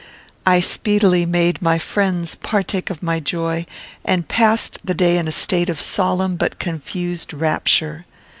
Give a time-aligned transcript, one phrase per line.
[0.47, 3.67] I speedily made my friends partake of my joy,
[4.03, 8.07] and passed the day in a state of solemn but confused rapture.